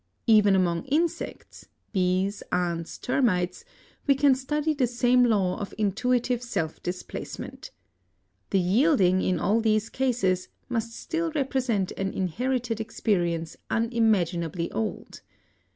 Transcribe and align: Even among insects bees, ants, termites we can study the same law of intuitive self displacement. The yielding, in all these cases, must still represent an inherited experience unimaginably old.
Even 0.25 0.55
among 0.55 0.85
insects 0.87 1.67
bees, 1.93 2.41
ants, 2.51 2.97
termites 2.97 3.63
we 4.07 4.15
can 4.15 4.33
study 4.33 4.73
the 4.73 4.87
same 4.87 5.23
law 5.23 5.59
of 5.59 5.75
intuitive 5.77 6.41
self 6.41 6.81
displacement. 6.81 7.69
The 8.49 8.57
yielding, 8.57 9.21
in 9.21 9.37
all 9.39 9.61
these 9.61 9.89
cases, 9.89 10.47
must 10.67 10.91
still 10.95 11.31
represent 11.33 11.91
an 11.97 12.13
inherited 12.13 12.79
experience 12.81 13.57
unimaginably 13.69 14.71
old. 14.71 15.21